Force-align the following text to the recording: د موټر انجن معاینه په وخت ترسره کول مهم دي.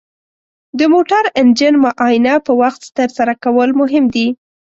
د 0.79 0.81
موټر 0.93 1.23
انجن 1.41 1.73
معاینه 1.83 2.33
په 2.45 2.51
وخت 2.61 2.81
ترسره 2.97 3.33
کول 3.43 3.69
مهم 3.81 4.05
دي. 4.15 4.27